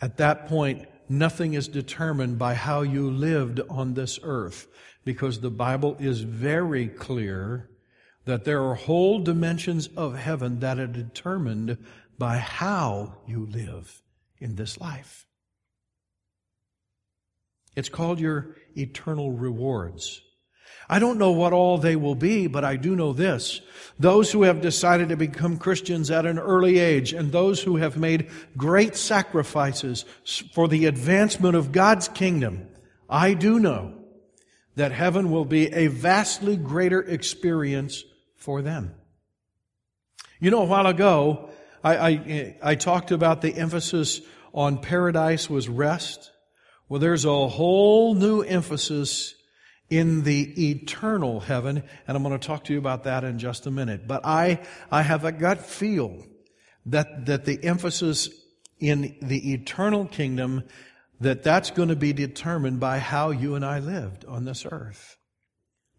[0.00, 4.66] at that point, nothing is determined by how you lived on this earth,
[5.04, 7.70] because the Bible is very clear
[8.24, 11.78] that there are whole dimensions of heaven that are determined
[12.18, 14.02] by how you live
[14.38, 15.26] in this life.
[17.74, 20.20] It's called your eternal rewards.
[20.88, 23.60] I don't know what all they will be, but I do know this.
[23.98, 27.96] Those who have decided to become Christians at an early age and those who have
[27.96, 30.04] made great sacrifices
[30.52, 32.68] for the advancement of God's kingdom,
[33.08, 33.94] I do know
[34.74, 38.04] that heaven will be a vastly greater experience
[38.36, 38.94] for them.
[40.40, 41.50] You know, a while ago,
[41.84, 44.20] I, I, I talked about the emphasis
[44.54, 46.30] on paradise was rest.
[46.88, 49.34] Well, there's a whole new emphasis
[49.88, 53.66] in the eternal heaven, and I'm going to talk to you about that in just
[53.66, 54.06] a minute.
[54.06, 56.24] But I, I have a gut feel
[56.86, 58.28] that, that the emphasis
[58.78, 60.64] in the eternal kingdom,
[61.20, 65.16] that that's going to be determined by how you and I lived on this earth.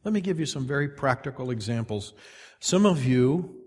[0.04, 2.14] Let me give you some very practical examples.
[2.60, 3.63] Some of you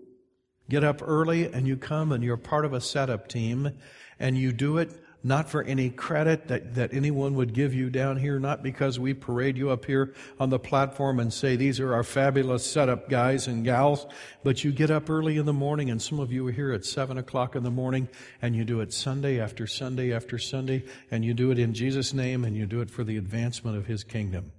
[0.69, 3.71] get up early and you come and you're part of a setup team
[4.19, 4.91] and you do it
[5.27, 9.13] not for any credit that, that anyone would give you down here, not because we
[9.13, 13.45] parade you up here on the platform and say, these are our fabulous setup guys
[13.45, 14.05] and gals,
[14.43, 16.85] but you get up early in the morning and some of you are here at
[16.85, 18.07] seven o'clock in the morning
[18.41, 22.13] and you do it Sunday after Sunday after Sunday and you do it in Jesus'
[22.13, 24.53] name and you do it for the advancement of His kingdom.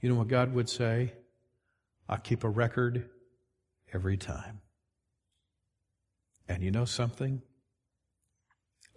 [0.00, 1.12] You know what God would say?
[2.08, 3.10] I keep a record
[3.92, 4.61] every time.
[6.52, 7.40] And you know something?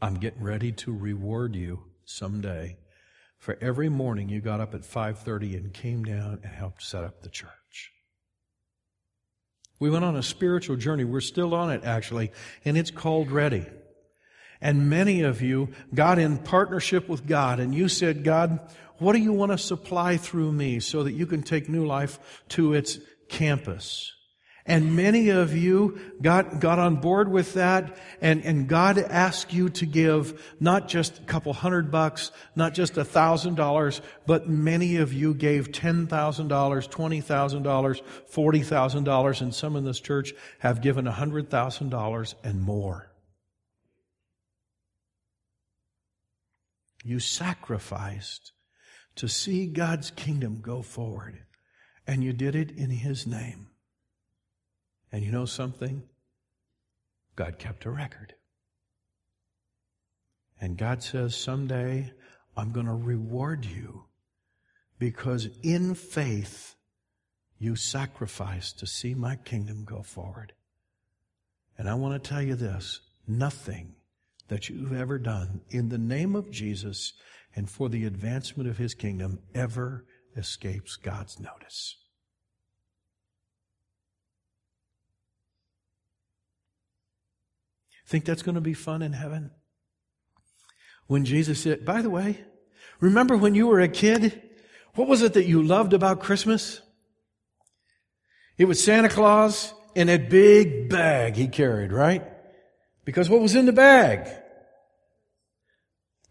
[0.02, 2.78] I'm getting ready to reward you someday
[3.38, 7.22] for every morning you got up at 5:30 and came down and helped set up
[7.22, 7.94] the church.
[9.80, 11.06] We went on a spiritual journey.
[11.06, 12.34] We're still on it actually,
[12.66, 13.66] and it's called Ready.
[14.60, 18.60] And many of you got in partnership with God and you said, God,
[18.98, 22.44] what do you want to supply through me so that you can take New Life
[22.50, 24.12] to its campus?
[24.68, 29.70] And many of you got, got on board with that and, and God asked you
[29.70, 34.96] to give not just a couple hundred bucks, not just a thousand dollars, but many
[34.96, 38.02] of you gave $10,000, $20,000,
[38.32, 43.12] $40,000 and some in this church have given a $100,000 and more.
[47.04, 48.52] You sacrificed
[49.18, 51.38] to see God's kingdom go forward
[52.08, 53.68] and you did it in His name.
[55.16, 56.04] And you know something?
[57.38, 58.34] God kept a record.
[60.60, 62.12] And God says, someday
[62.58, 64.08] I'm going to reward you
[65.00, 66.76] because in faith
[67.58, 70.52] you sacrificed to see my kingdom go forward.
[71.78, 73.96] And I want to tell you this nothing
[74.50, 77.14] that you've ever done in the name of Jesus
[77.56, 80.04] and for the advancement of his kingdom ever
[80.36, 81.96] escapes God's notice.
[88.06, 89.52] Think that's going to be fun in heaven?
[91.08, 92.40] When Jesus said, by the way,
[93.00, 94.42] remember when you were a kid?
[94.96, 96.82] What was it that you loved about Christmas?
[98.58, 102.24] It was Santa Claus and that big bag he carried, right?
[103.04, 104.28] Because what was in the bag?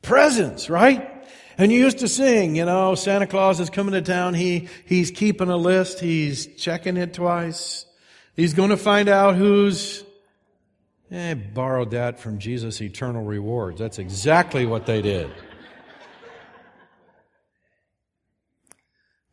[0.03, 1.11] Presents, right?
[1.57, 4.35] And you used to sing, you know, Santa Claus is coming to town.
[4.35, 6.01] He, he's keeping a list.
[6.01, 7.87] He's checking it twice.
[8.35, 10.05] He's going to find out who's
[11.15, 13.79] Eh, borrowed that from Jesus' eternal rewards.
[13.79, 15.31] That's exactly what they did.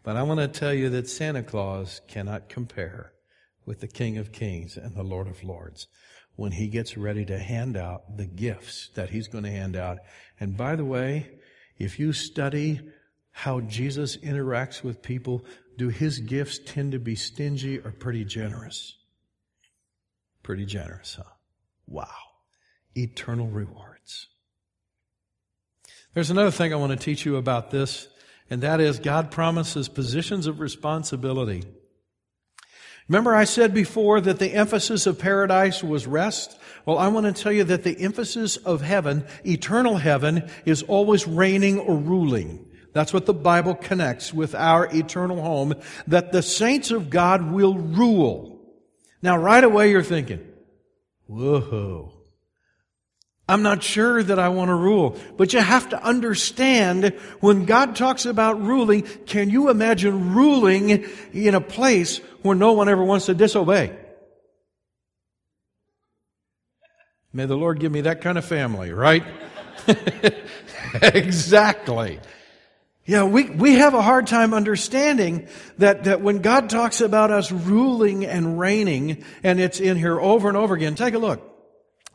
[0.03, 3.13] But I want to tell you that Santa Claus cannot compare
[3.65, 5.87] with the King of Kings and the Lord of Lords.
[6.35, 9.97] when he gets ready to hand out the gifts that he's going to hand out.
[10.39, 11.29] And by the way,
[11.77, 12.79] if you study
[13.31, 15.43] how Jesus interacts with people,
[15.77, 18.97] do his gifts tend to be stingy or pretty generous?
[20.41, 21.40] Pretty generous, huh?
[21.91, 22.07] Wow.
[22.95, 24.27] Eternal rewards.
[26.13, 28.07] There's another thing I want to teach you about this,
[28.49, 31.63] and that is God promises positions of responsibility.
[33.07, 36.57] Remember I said before that the emphasis of paradise was rest?
[36.85, 41.27] Well, I want to tell you that the emphasis of heaven, eternal heaven, is always
[41.27, 42.65] reigning or ruling.
[42.93, 45.75] That's what the Bible connects with our eternal home,
[46.07, 48.59] that the saints of God will rule.
[49.21, 50.45] Now, right away you're thinking,
[51.31, 52.11] whoa,
[53.47, 55.17] I'm not sure that I want to rule.
[55.37, 61.55] But you have to understand when God talks about ruling, can you imagine ruling in
[61.55, 63.97] a place where no one ever wants to disobey?
[67.33, 69.23] May the Lord give me that kind of family, right?
[71.01, 72.19] exactly.
[73.05, 75.47] Yeah, we, we have a hard time understanding
[75.79, 80.47] that, that when God talks about us ruling and reigning, and it's in here over
[80.47, 81.41] and over again, take a look.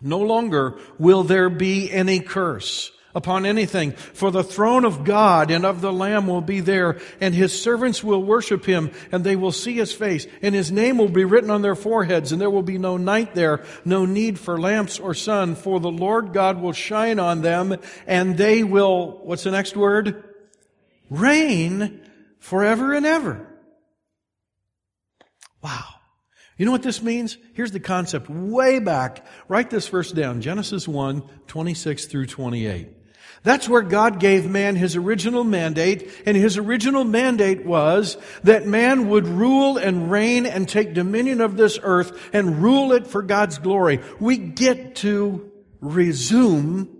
[0.01, 5.65] No longer will there be any curse upon anything, for the throne of God and
[5.65, 9.53] of the Lamb will be there, and his servants will worship him, and they will
[9.53, 12.63] see his face, and his name will be written on their foreheads, and there will
[12.63, 16.75] be no night there, no need for lamps or sun, for the Lord God will
[16.75, 20.26] shine on them, and they will, what's the next word?
[21.11, 22.01] Reign
[22.39, 23.47] forever and ever.
[25.63, 25.85] Wow.
[26.57, 27.37] You know what this means?
[27.53, 29.27] Here's the concept way back.
[29.49, 30.41] Write this verse down.
[30.41, 32.89] Genesis 1, 26 through 28.
[33.43, 39.09] That's where God gave man his original mandate, and his original mandate was that man
[39.09, 43.59] would rule and reign and take dominion of this earth and rule it for God's
[43.59, 44.01] glory.
[44.19, 46.96] We get to resume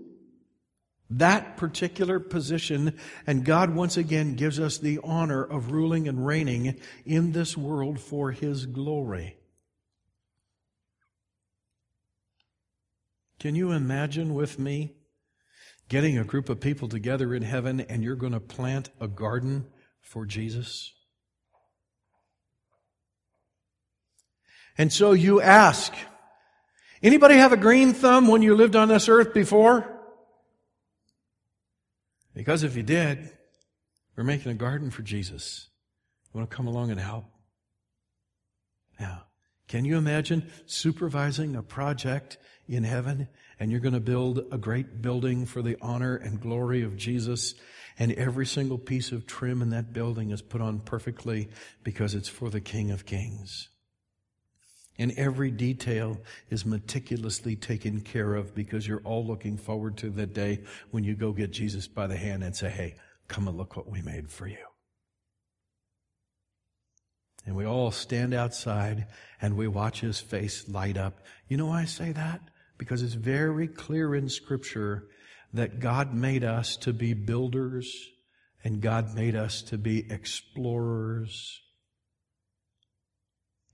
[1.09, 6.79] that particular position, and God once again gives us the honor of ruling and reigning
[7.05, 9.37] in this world for His glory.
[13.39, 14.95] Can you imagine with me
[15.89, 19.67] getting a group of people together in heaven and you're going to plant a garden
[20.01, 20.91] for Jesus?
[24.77, 25.93] And so you ask,
[27.01, 29.96] anybody have a green thumb when you lived on this earth before?
[32.37, 33.31] Because if you did,
[34.15, 35.69] we're making a garden for Jesus.
[36.31, 37.25] You want to come along and help?
[38.99, 39.23] Now,
[39.67, 42.37] Can you imagine supervising a project
[42.69, 43.27] in heaven
[43.59, 47.55] and you're going to build a great building for the honor and glory of Jesus
[47.97, 51.49] and every single piece of trim in that building is put on perfectly
[51.83, 53.69] because it's for the King of Kings.
[54.99, 56.17] And every detail
[56.49, 61.15] is meticulously taken care of because you're all looking forward to the day when you
[61.15, 62.95] go get Jesus by the hand and say, Hey,
[63.27, 64.57] come and look what we made for you.
[67.45, 69.07] And we all stand outside
[69.41, 71.19] and we watch his face light up.
[71.47, 72.41] You know why I say that?
[72.77, 75.07] Because it's very clear in scripture
[75.53, 77.89] that God made us to be builders
[78.63, 81.61] and God made us to be explorers.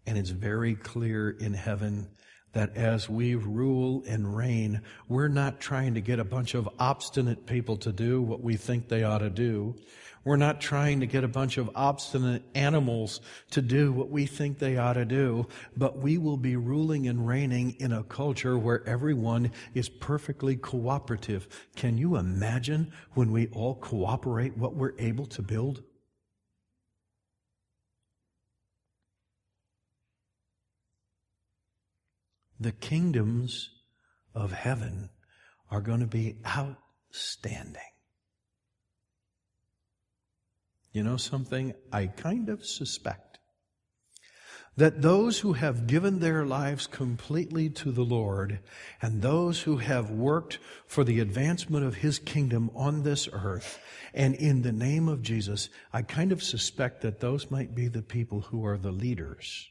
[0.06, 2.08] And it's very clear in heaven
[2.54, 7.46] that as we rule and reign, we're not trying to get a bunch of obstinate
[7.46, 9.76] people to do what we think they ought to do.
[10.24, 13.20] We're not trying to get a bunch of obstinate animals
[13.52, 17.28] to do what we think they ought to do, but we will be ruling and
[17.28, 21.48] reigning in a culture where everyone is perfectly cooperative.
[21.76, 25.84] Can you imagine when we all cooperate what we're able to build?
[32.63, 33.69] The kingdoms
[34.34, 35.10] of heaven
[35.69, 37.82] are going to be outstanding.
[40.93, 41.73] You know something?
[41.91, 43.39] I kind of suspect
[44.78, 48.60] that those who have given their lives completely to the Lord
[49.02, 53.78] and those who have worked for the advancement of His kingdom on this earth
[54.14, 58.01] and in the name of Jesus, I kind of suspect that those might be the
[58.01, 59.68] people who are the leaders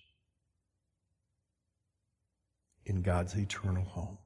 [2.84, 4.18] in God's eternal home.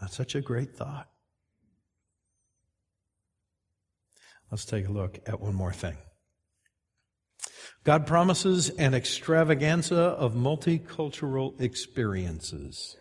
[0.00, 1.08] That's such a great thought.
[4.50, 5.96] Let's take a look at one more thing.
[7.84, 12.96] God promises an extravaganza of multicultural experiences.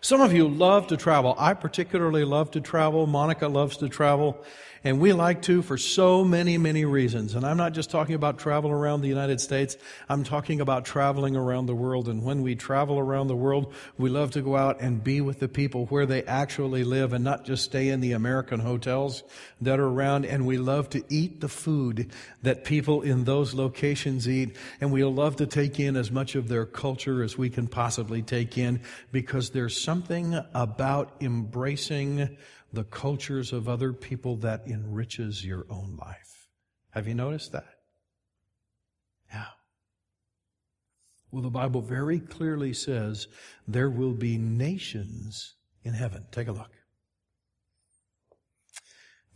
[0.00, 1.34] Some of you love to travel.
[1.38, 3.06] I particularly love to travel.
[3.06, 4.44] Monica loves to travel.
[4.86, 7.34] And we like to for so many, many reasons.
[7.34, 9.76] And I'm not just talking about travel around the United States.
[10.08, 12.08] I'm talking about traveling around the world.
[12.08, 15.40] And when we travel around the world, we love to go out and be with
[15.40, 19.24] the people where they actually live and not just stay in the American hotels
[19.60, 20.24] that are around.
[20.24, 24.54] And we love to eat the food that people in those locations eat.
[24.80, 28.22] And we love to take in as much of their culture as we can possibly
[28.22, 28.80] take in
[29.10, 32.36] because there's something about embracing
[32.72, 36.48] the cultures of other people that enriches your own life.
[36.90, 37.68] Have you noticed that?
[39.32, 39.44] Yeah.
[41.30, 43.28] Well, the Bible very clearly says
[43.68, 46.24] there will be nations in heaven.
[46.32, 46.72] Take a look.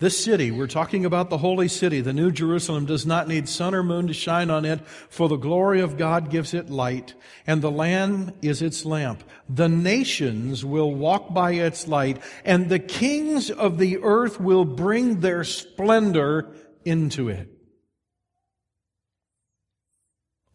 [0.00, 3.74] This city, we're talking about the holy city, the New Jerusalem, does not need sun
[3.74, 7.12] or moon to shine on it, for the glory of God gives it light,
[7.46, 9.22] and the Lamb is its lamp.
[9.46, 15.20] The nations will walk by its light, and the kings of the earth will bring
[15.20, 16.48] their splendor
[16.82, 17.50] into it.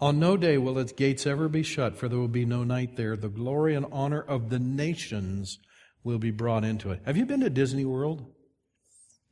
[0.01, 2.95] On no day will its gates ever be shut, for there will be no night
[2.95, 3.15] there.
[3.15, 5.59] The glory and honor of the nations
[6.03, 7.01] will be brought into it.
[7.05, 8.34] Have you been to Disney World?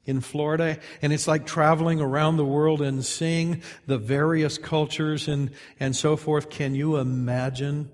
[0.06, 5.52] In Florida, and it's like traveling around the world and seeing the various cultures and,
[5.80, 6.50] and so forth.
[6.50, 7.90] Can you imagine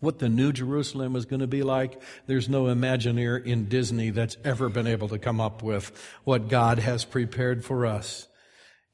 [0.00, 2.00] what the New Jerusalem is going to be like?
[2.26, 5.92] There's no Imagineer in Disney that's ever been able to come up with
[6.24, 8.28] what God has prepared for us.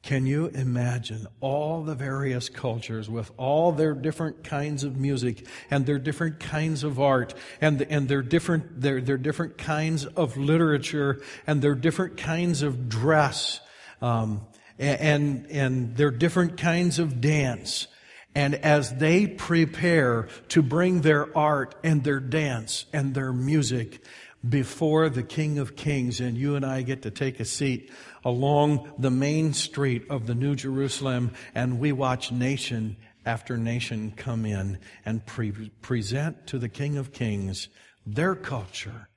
[0.02, 5.84] Can you imagine all the various cultures with all their different kinds of music and
[5.84, 11.20] their different kinds of art and, and their different, their, their different kinds of literature
[11.46, 13.60] and their different kinds of dress,
[14.00, 14.46] um,
[14.78, 17.88] and, and their different kinds of dance.
[18.34, 24.00] And as they prepare to bring their art and their dance and their music
[24.46, 27.90] before the King of Kings, and you and I get to take a seat
[28.24, 34.46] along the main street of the New Jerusalem, and we watch nation after nation come
[34.46, 37.68] in and pre- present to the King of Kings
[38.06, 39.08] their culture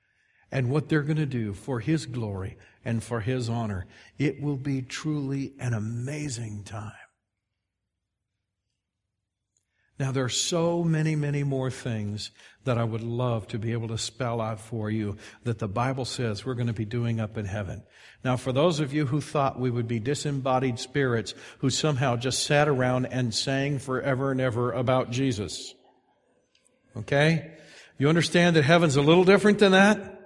[0.50, 3.86] and what they're going to do for His glory and for His honor.
[4.18, 6.92] It will be truly an amazing time.
[10.02, 12.32] Now, there are so many, many more things
[12.64, 16.04] that I would love to be able to spell out for you that the Bible
[16.04, 17.84] says we're going to be doing up in heaven.
[18.24, 22.44] Now, for those of you who thought we would be disembodied spirits who somehow just
[22.44, 25.72] sat around and sang forever and ever about Jesus,
[26.96, 27.52] okay?
[27.96, 30.20] You understand that heaven's a little different than that?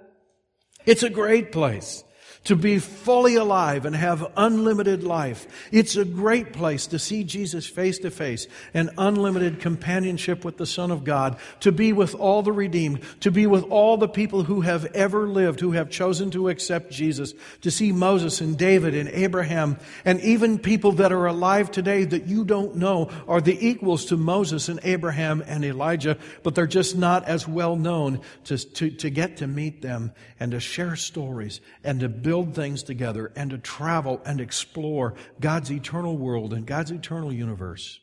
[0.87, 2.03] It's a great place
[2.45, 5.47] to be fully alive and have unlimited life.
[5.71, 10.65] It's a great place to see Jesus face to face and unlimited companionship with the
[10.65, 14.43] Son of God, to be with all the redeemed, to be with all the people
[14.43, 18.95] who have ever lived, who have chosen to accept Jesus, to see Moses and David
[18.95, 23.67] and Abraham and even people that are alive today that you don't know are the
[23.67, 28.57] equals to Moses and Abraham and Elijah, but they're just not as well known to,
[28.57, 32.83] to, to get to meet them and to share stories and to build build things
[32.83, 37.99] together and to travel and explore God's eternal world and God's eternal universe.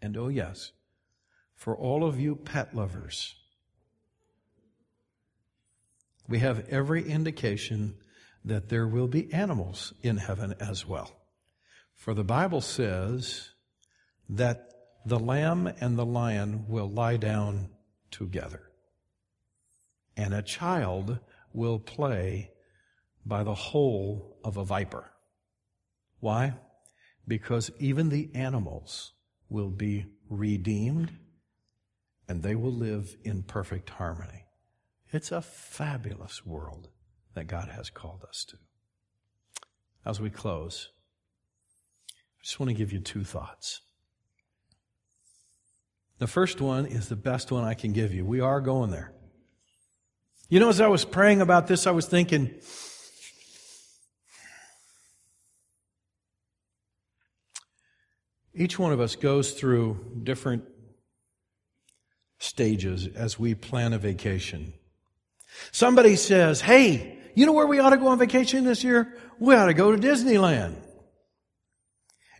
[0.00, 0.72] And oh, yes,
[1.54, 3.34] for all of you pet lovers,
[6.26, 7.96] we have every indication
[8.42, 11.10] that there will be animals in heaven as well.
[11.94, 13.50] For the Bible says
[14.30, 14.70] that
[15.04, 17.68] the lamb and the lion will lie down
[18.10, 18.62] together,
[20.16, 21.18] and a child
[21.52, 22.50] will play
[23.26, 25.10] by the hole of a viper.
[26.20, 26.54] Why?
[27.26, 29.12] Because even the animals
[29.48, 31.12] will be redeemed
[32.28, 34.44] and they will live in perfect harmony.
[35.12, 36.88] It's a fabulous world
[37.34, 38.56] that God has called us to.
[40.04, 40.90] As we close,
[42.10, 43.80] I just want to give you two thoughts.
[46.18, 48.24] The first one is the best one I can give you.
[48.24, 49.12] We are going there.
[50.48, 52.54] You know, as I was praying about this, I was thinking,
[58.56, 60.64] Each one of us goes through different
[62.38, 64.72] stages as we plan a vacation.
[65.72, 69.14] Somebody says, Hey, you know where we ought to go on vacation this year?
[69.38, 70.76] We ought to go to Disneyland.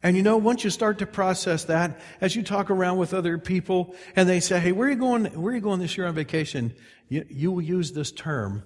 [0.03, 3.37] And you know, once you start to process that, as you talk around with other
[3.37, 6.07] people and they say, Hey, where are you going, where are you going this year
[6.07, 6.75] on vacation?
[7.11, 8.63] You, you will use this term.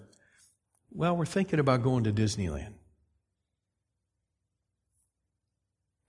[0.93, 2.75] Well, we're thinking about going to Disneyland.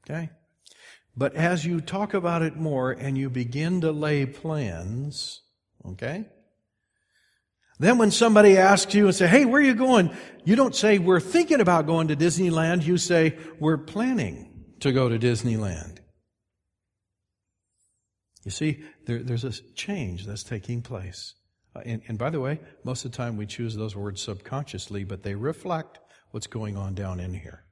[0.06, 0.30] Okay?
[1.16, 5.42] But as you talk about it more and you begin to lay plans,
[5.86, 6.26] okay,
[7.82, 10.16] Then when somebody asks you and say, hey, where are you going?
[10.46, 12.84] You don't say, we're thinking about going to Disneyland.
[12.86, 15.98] You say, we're planning to go to Disneyland.
[18.46, 21.34] You see, there, there's a change that's taking place.
[21.76, 25.04] Uh, and, and by the way, most of the time we choose those words subconsciously,
[25.04, 25.98] but they reflect
[26.30, 27.64] what's going on down in here.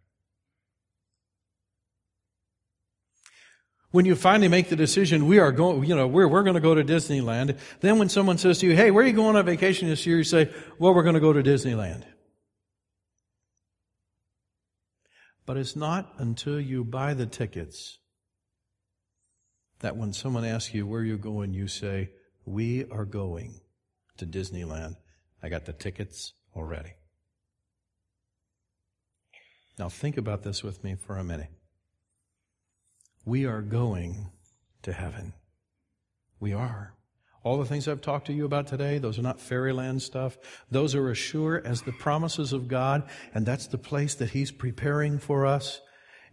[3.91, 6.59] When you finally make the decision, we are going, you know, we're, we're going to
[6.59, 7.57] go to Disneyland.
[7.79, 10.17] Then when someone says to you, hey, where are you going on vacation this year?
[10.17, 12.03] You say, well, we're going to go to Disneyland.
[15.47, 17.97] But it's not until you buy the tickets
[19.79, 22.11] that when someone asks you where you're going, you say,
[22.45, 23.59] we are going
[24.17, 24.97] to Disneyland.
[25.41, 26.91] I got the tickets already.
[29.79, 31.49] Now think about this with me for a minute.
[33.30, 34.32] We are going
[34.82, 35.34] to heaven.
[36.39, 36.95] We are.
[37.43, 40.39] All the things I've talked to you about today, those are not fairyland stuff.
[40.71, 44.51] Those are as sure as the promises of God, and that's the place that He's
[44.51, 45.80] preparing for us.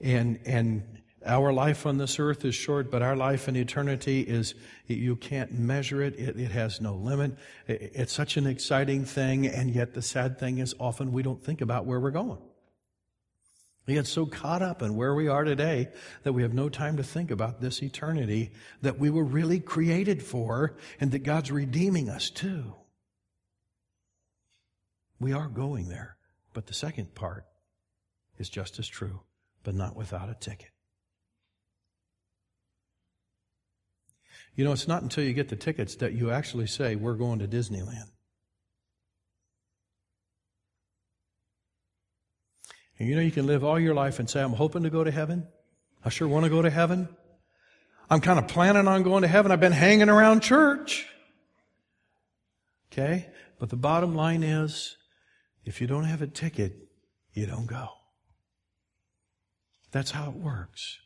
[0.01, 4.55] And, and our life on this earth is short, but our life in eternity is,
[4.87, 6.19] you can't measure it.
[6.19, 7.37] It, it has no limit.
[7.67, 11.45] It, it's such an exciting thing, and yet the sad thing is often we don't
[11.45, 12.39] think about where we're going.
[13.87, 15.89] We get so caught up in where we are today
[16.25, 18.51] that we have no time to think about this eternity
[18.83, 22.75] that we were really created for and that God's redeeming us to.
[25.21, 26.17] We are going there.
[26.53, 27.45] But the second part
[28.39, 29.21] is just as true,
[29.63, 30.71] but not without a ticket.
[34.55, 37.41] You know, it's not until you get the tickets that you actually say, We're going
[37.41, 38.11] to Disneyland.
[42.99, 45.05] And you know, you can live all your life and say, I'm hoping to go
[45.05, 45.47] to heaven.
[46.05, 47.09] I sure want to go to heaven.
[48.09, 49.51] I'm kind of planning on going to heaven.
[49.51, 51.07] I've been hanging around church.
[52.93, 53.29] Okay?
[53.59, 54.97] But the bottom line is,
[55.65, 56.77] if you don't have a ticket,
[57.33, 57.89] you don't go.
[59.91, 60.99] That's how it works.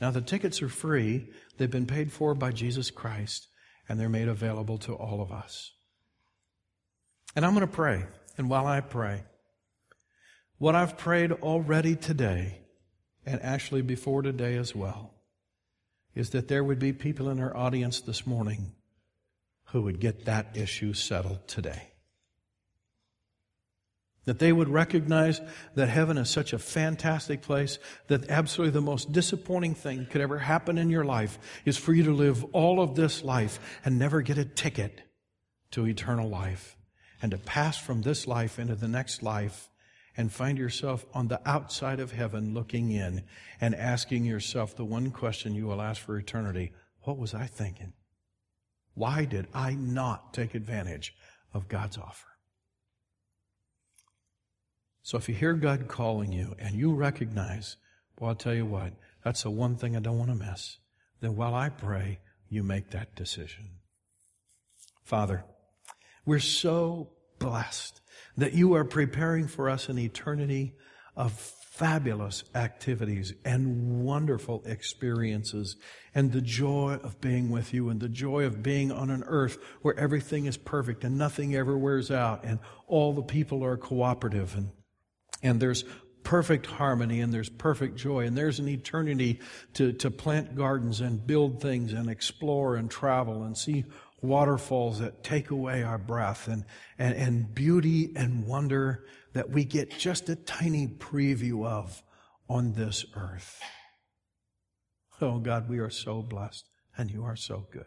[0.00, 1.28] Now, the tickets are free.
[1.56, 3.46] They've been paid for by Jesus Christ,
[3.88, 5.70] and they're made available to all of us.
[7.36, 8.04] And I'm going to pray.
[8.36, 9.22] And while I pray,
[10.62, 12.60] what I've prayed already today,
[13.26, 15.12] and actually before today as well,
[16.14, 18.70] is that there would be people in our audience this morning
[19.70, 21.88] who would get that issue settled today.
[24.24, 25.40] That they would recognize
[25.74, 30.38] that heaven is such a fantastic place that absolutely the most disappointing thing could ever
[30.38, 34.22] happen in your life is for you to live all of this life and never
[34.22, 35.02] get a ticket
[35.72, 36.76] to eternal life
[37.20, 39.68] and to pass from this life into the next life
[40.16, 43.24] and find yourself on the outside of heaven looking in
[43.60, 47.92] and asking yourself the one question you will ask for eternity What was I thinking?
[48.94, 51.14] Why did I not take advantage
[51.54, 52.28] of God's offer?
[55.02, 57.76] So if you hear God calling you and you recognize,
[58.18, 58.92] well, I'll tell you what,
[59.24, 60.78] that's the one thing I don't want to miss,
[61.20, 63.78] then while I pray, you make that decision.
[65.02, 65.44] Father,
[66.24, 68.01] we're so blessed
[68.36, 70.74] that you are preparing for us an eternity
[71.16, 75.76] of fabulous activities and wonderful experiences
[76.14, 79.56] and the joy of being with you and the joy of being on an earth
[79.80, 84.54] where everything is perfect and nothing ever wears out and all the people are cooperative
[84.54, 84.70] and,
[85.42, 85.84] and there's
[86.24, 89.40] perfect harmony and there's perfect joy and there's an eternity
[89.72, 93.84] to, to plant gardens and build things and explore and travel and see
[94.22, 96.64] waterfalls that take away our breath and,
[96.98, 102.02] and, and beauty and wonder that we get just a tiny preview of
[102.48, 103.60] on this earth.
[105.20, 107.86] Oh God, we are so blessed and you are so good.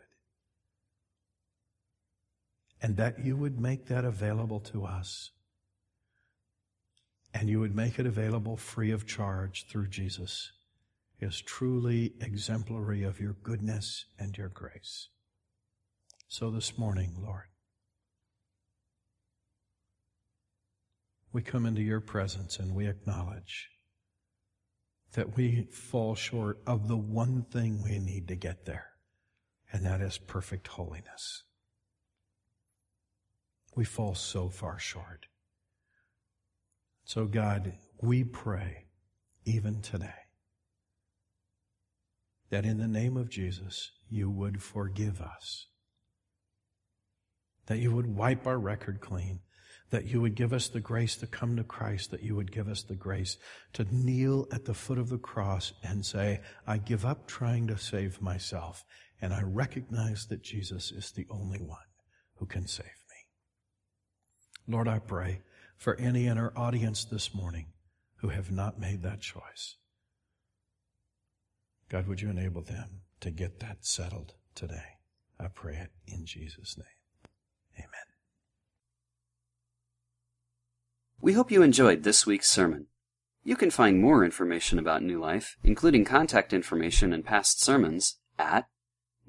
[2.82, 5.32] And that you would make that available to us.
[7.34, 10.52] And you would make it available free of charge through Jesus
[11.20, 15.10] is truly exemplary of your goodness and your grace.
[16.28, 17.46] So this morning, Lord,
[21.32, 23.70] we come into your presence and we acknowledge
[25.14, 28.88] that we fall short of the one thing we need to get there,
[29.72, 31.44] and that is perfect holiness.
[33.76, 35.28] We fall so far short.
[37.06, 38.86] So, God, we pray
[39.46, 40.26] even today
[42.50, 45.68] that in the name of Jesus, you would forgive us
[47.68, 49.40] that you would wipe our record clean,
[49.90, 52.68] that you would give us the grace to come to Christ, that you would give
[52.68, 53.38] us the grace
[53.74, 57.78] to kneel at the foot of the cross and say, I give up trying to
[57.78, 58.84] save myself,
[59.22, 61.78] and I recognize that Jesus is the only one
[62.36, 62.94] who can save me.
[64.68, 65.42] Lord, I pray
[65.78, 67.68] for any in our audience this morning
[68.18, 69.76] who have not made that choice.
[71.90, 74.98] God, would you enable them to get that settled today?
[75.40, 76.95] I pray it in Jesus' name.
[77.78, 77.90] Amen.
[81.22, 82.88] We hope you enjoyed this week's sermon.
[83.44, 88.66] You can find more information about New Life, including contact information and past sermons, at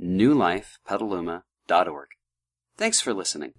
[0.01, 2.09] newlifepetaluma.org.
[2.76, 3.53] Thanks for listening.